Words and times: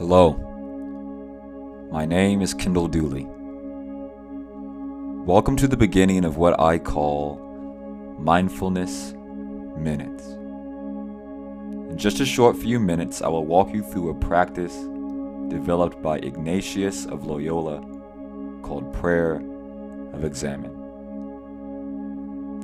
Hello, 0.00 0.32
my 1.92 2.06
name 2.06 2.40
is 2.40 2.54
Kendall 2.54 2.88
Dooley. 2.88 3.26
Welcome 5.26 5.56
to 5.56 5.68
the 5.68 5.76
beginning 5.76 6.24
of 6.24 6.38
what 6.38 6.58
I 6.58 6.78
call 6.78 7.36
Mindfulness 8.18 9.12
Minutes. 9.76 10.24
In 10.24 11.98
just 11.98 12.18
a 12.20 12.24
short 12.24 12.56
few 12.56 12.80
minutes, 12.80 13.20
I 13.20 13.28
will 13.28 13.44
walk 13.44 13.74
you 13.74 13.82
through 13.82 14.08
a 14.08 14.14
practice 14.14 14.74
developed 15.48 16.00
by 16.00 16.16
Ignatius 16.20 17.04
of 17.04 17.26
Loyola 17.26 17.82
called 18.62 18.94
Prayer 18.94 19.42
of 20.14 20.24
Examen. 20.24 20.72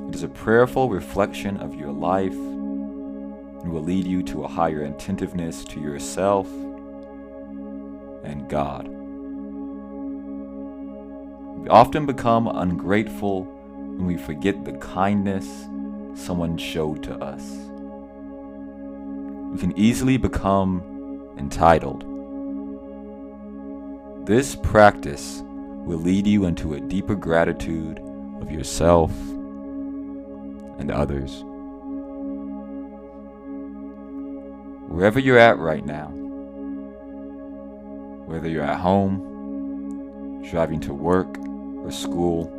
It 0.09 0.15
is 0.15 0.23
a 0.23 0.27
prayerful 0.27 0.89
reflection 0.89 1.57
of 1.57 1.75
your 1.75 1.91
life 1.91 2.33
and 2.33 3.71
will 3.71 3.83
lead 3.83 4.07
you 4.07 4.23
to 4.23 4.43
a 4.43 4.47
higher 4.47 4.81
attentiveness 4.85 5.63
to 5.65 5.79
yourself 5.79 6.47
and 8.27 8.47
God. 8.49 8.87
We 11.57 11.69
often 11.69 12.05
become 12.05 12.47
ungrateful 12.47 13.45
when 13.45 14.05
we 14.05 14.17
forget 14.17 14.63
the 14.63 14.73
kindness 14.73 15.47
someone 16.13 16.57
showed 16.57 17.03
to 17.03 17.15
us. 17.15 17.41
We 19.51 19.57
can 19.59 19.73
easily 19.75 20.17
become 20.17 21.33
entitled. 21.37 22.03
This 24.27 24.55
practice 24.55 25.41
will 25.45 25.99
lead 25.99 26.27
you 26.27 26.45
into 26.45 26.73
a 26.73 26.81
deeper 26.81 27.15
gratitude 27.15 27.99
of 28.41 28.51
yourself 28.51 29.11
and 30.79 30.91
others. 30.91 31.43
Wherever 34.89 35.19
you're 35.19 35.37
at 35.37 35.59
right 35.59 35.85
now, 35.85 36.11
whether 38.27 38.49
you're 38.49 38.63
at 38.63 38.79
home, 38.79 40.43
driving 40.51 40.81
to 40.81 40.93
work, 40.93 41.37
or 41.83 41.91
school, 41.91 42.51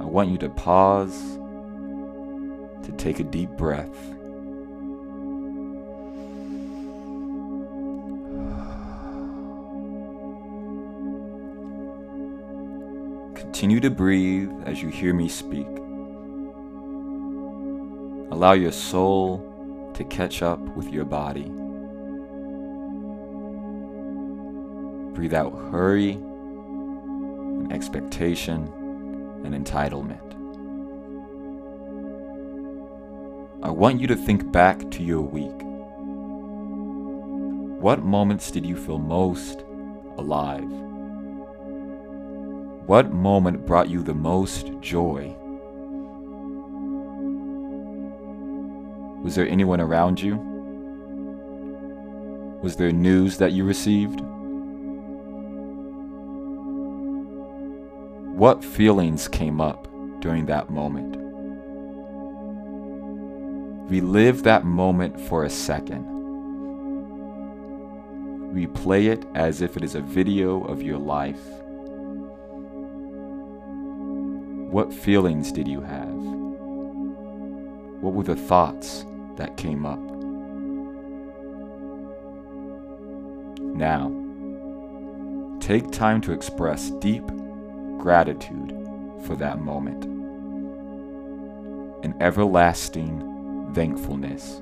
I 0.00 0.04
want 0.04 0.30
you 0.30 0.38
to 0.38 0.48
pause 0.48 1.38
to 2.82 2.92
take 2.96 3.20
a 3.20 3.24
deep 3.24 3.50
breath. 3.50 3.94
Continue 13.34 13.80
to 13.80 13.90
breathe 13.90 14.50
as 14.64 14.82
you 14.82 14.88
hear 14.88 15.12
me 15.12 15.28
speak. 15.28 15.66
Allow 18.30 18.52
your 18.52 18.72
soul 18.72 19.92
to 19.94 20.04
catch 20.04 20.40
up 20.40 20.60
with 20.74 20.90
your 20.90 21.04
body. 21.04 21.50
Breathe 25.16 25.32
out 25.32 25.54
hurry 25.70 26.10
and 26.10 27.72
expectation 27.72 28.70
and 29.46 29.54
entitlement. 29.54 30.20
I 33.62 33.70
want 33.70 33.98
you 33.98 34.06
to 34.08 34.14
think 34.14 34.52
back 34.52 34.90
to 34.90 35.02
your 35.02 35.22
week. 35.22 35.58
What 37.80 38.04
moments 38.04 38.50
did 38.50 38.66
you 38.66 38.76
feel 38.76 38.98
most 38.98 39.64
alive? 40.18 40.70
What 42.86 43.10
moment 43.10 43.64
brought 43.64 43.88
you 43.88 44.02
the 44.02 44.12
most 44.12 44.70
joy? 44.80 45.34
Was 49.24 49.34
there 49.34 49.48
anyone 49.48 49.80
around 49.80 50.20
you? 50.20 50.36
Was 52.62 52.76
there 52.76 52.92
news 52.92 53.38
that 53.38 53.52
you 53.52 53.64
received? 53.64 54.25
What 58.36 58.62
feelings 58.62 59.28
came 59.28 59.62
up 59.62 59.88
during 60.20 60.44
that 60.44 60.68
moment? 60.68 61.16
Relive 63.90 64.42
that 64.42 64.62
moment 64.62 65.18
for 65.18 65.44
a 65.44 65.48
second. 65.48 66.04
Replay 68.52 69.06
it 69.10 69.24
as 69.34 69.62
if 69.62 69.78
it 69.78 69.82
is 69.82 69.94
a 69.94 70.02
video 70.02 70.62
of 70.64 70.82
your 70.82 70.98
life. 70.98 71.40
What 74.70 74.92
feelings 74.92 75.50
did 75.50 75.66
you 75.66 75.80
have? 75.80 76.12
What 78.02 78.12
were 78.12 78.22
the 78.22 78.36
thoughts 78.36 79.06
that 79.36 79.56
came 79.56 79.86
up? 79.86 80.02
Now, 83.74 84.12
take 85.58 85.90
time 85.90 86.20
to 86.20 86.32
express 86.32 86.90
deep 87.00 87.24
gratitude 87.98 88.72
for 89.24 89.36
that 89.36 89.60
moment, 89.60 90.04
an 92.04 92.14
everlasting 92.20 93.72
thankfulness. 93.74 94.60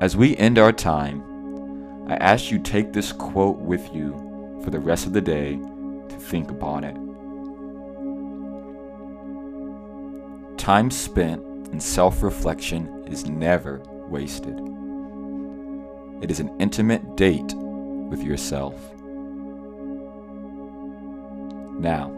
As 0.00 0.16
we 0.16 0.36
end 0.36 0.58
our 0.58 0.72
time, 0.72 1.22
I 2.08 2.14
ask 2.16 2.50
you 2.50 2.58
take 2.58 2.92
this 2.92 3.12
quote 3.12 3.58
with 3.58 3.94
you 3.94 4.60
for 4.64 4.70
the 4.70 4.80
rest 4.80 5.06
of 5.06 5.12
the 5.12 5.20
day 5.20 5.56
to 5.56 6.16
think 6.16 6.50
upon 6.50 6.84
it. 6.84 6.96
Time 10.58 10.90
spent 10.90 11.42
in 11.68 11.80
self 11.80 12.22
reflection 12.22 13.04
is 13.06 13.26
never 13.26 13.82
wasted. 14.08 14.58
It 16.22 16.30
is 16.30 16.40
an 16.40 16.54
intimate 16.58 17.16
date 17.16 17.54
with 17.54 18.22
yourself. 18.22 18.74
Now, 21.80 22.12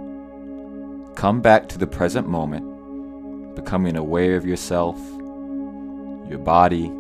come 1.15 1.41
back 1.41 1.69
to 1.69 1.79
the 1.79 1.87
present 1.87 2.29
moment, 2.29 3.55
becoming 3.55 3.97
aware 3.97 4.35
of 4.35 4.45
yourself, 4.45 4.99
your 6.29 6.41
body, 6.41 6.91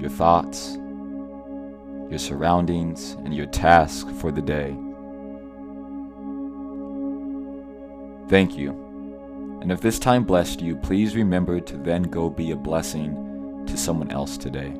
your 0.00 0.10
thoughts, 0.10 0.76
your 2.10 2.18
surroundings, 2.18 3.12
and 3.24 3.34
your 3.34 3.46
task 3.46 4.06
for 4.10 4.30
the 4.30 4.42
day. 4.42 4.76
Thank 8.28 8.58
you. 8.58 9.58
And 9.62 9.72
if 9.72 9.80
this 9.80 9.98
time 9.98 10.24
blessed 10.24 10.60
you, 10.60 10.76
please 10.76 11.16
remember 11.16 11.58
to 11.58 11.76
then 11.78 12.02
go 12.02 12.28
be 12.28 12.50
a 12.50 12.56
blessing 12.56 13.64
to 13.66 13.78
someone 13.78 14.10
else 14.10 14.36
today. 14.36 14.74